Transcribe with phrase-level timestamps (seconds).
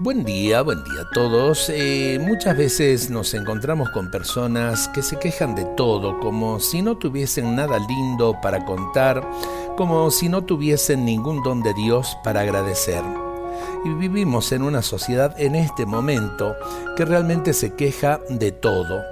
[0.00, 1.68] Buen día, buen día a todos.
[1.70, 6.98] Eh, muchas veces nos encontramos con personas que se quejan de todo, como si no
[6.98, 9.28] tuviesen nada lindo para contar,
[9.76, 13.02] como si no tuviesen ningún don de Dios para agradecer.
[13.84, 16.54] Y vivimos en una sociedad en este momento
[16.96, 19.02] que realmente se queja de todo.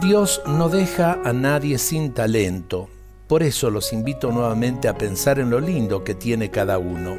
[0.00, 2.88] Dios no deja a nadie sin talento,
[3.26, 7.18] por eso los invito nuevamente a pensar en lo lindo que tiene cada uno.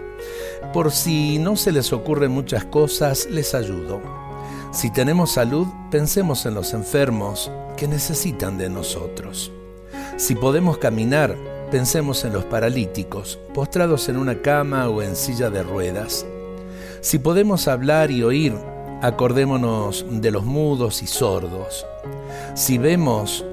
[0.73, 4.01] Por si no se les ocurren muchas cosas, les ayudo.
[4.71, 9.51] Si tenemos salud, pensemos en los enfermos que necesitan de nosotros.
[10.15, 11.35] Si podemos caminar,
[11.71, 16.25] pensemos en los paralíticos, postrados en una cama o en silla de ruedas.
[17.01, 18.55] Si podemos hablar y oír,
[19.01, 21.85] acordémonos de los mudos y sordos.
[22.55, 23.45] Si vemos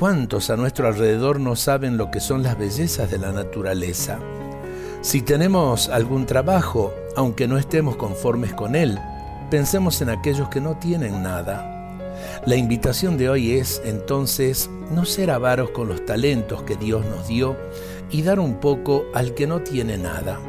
[0.00, 4.18] ¿Cuántos a nuestro alrededor no saben lo que son las bellezas de la naturaleza?
[5.02, 8.98] Si tenemos algún trabajo, aunque no estemos conformes con él,
[9.50, 11.98] pensemos en aquellos que no tienen nada.
[12.46, 17.28] La invitación de hoy es entonces no ser avaros con los talentos que Dios nos
[17.28, 17.54] dio
[18.10, 20.40] y dar un poco al que no tiene nada.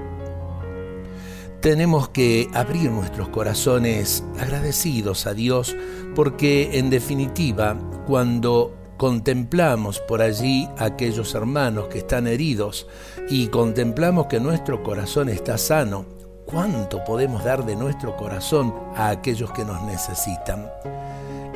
[1.60, 5.76] Tenemos que abrir nuestros corazones agradecidos a Dios
[6.16, 7.78] porque en definitiva
[8.08, 12.86] cuando contemplamos por allí a aquellos hermanos que están heridos
[13.32, 16.06] y contemplamos que nuestro corazón está sano,
[16.46, 20.70] ¿cuánto podemos dar de nuestro corazón a aquellos que nos necesitan?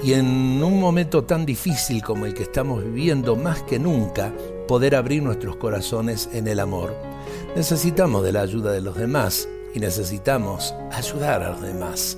[0.02, 4.34] Y en un momento tan difícil como el que estamos viviendo, más que nunca,
[4.68, 6.96] poder abrir nuestros corazones en el amor.
[7.56, 12.18] Necesitamos de la ayuda de los demás y necesitamos ayudar a los demás.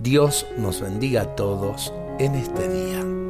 [0.00, 3.27] Dios nos bendiga a todos en este día.